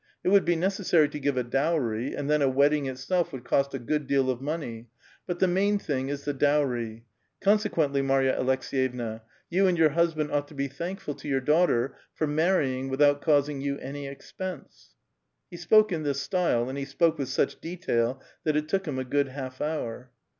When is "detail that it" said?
17.61-18.67